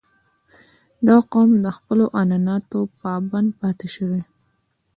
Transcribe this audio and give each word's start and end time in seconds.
•دا 1.07 1.17
قوم 1.31 1.49
د 1.63 1.67
خپلو 1.77 2.05
عنعناتو 2.19 2.79
پابند 2.99 3.49
پاتې 3.61 3.87
شوی. 3.95 4.21